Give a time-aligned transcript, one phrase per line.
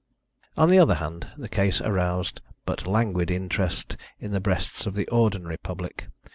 [0.57, 5.07] On the other hand, the case aroused but languid interest in the breasts of the
[5.09, 6.07] ordinary public.